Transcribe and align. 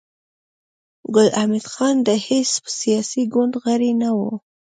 ګل 1.13 1.27
حمید 1.39 1.65
خان 1.73 1.95
د 2.07 2.09
هېڅ 2.27 2.49
سياسي 2.79 3.23
ګوند 3.33 3.53
غړی 3.63 3.91
نه 4.01 4.09
و 4.17 4.19